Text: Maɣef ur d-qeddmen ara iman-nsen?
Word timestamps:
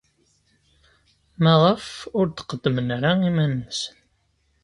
Maɣef 1.43 1.85
ur 2.19 2.25
d-qeddmen 2.29 2.87
ara 2.97 3.11
iman-nsen? 3.29 3.97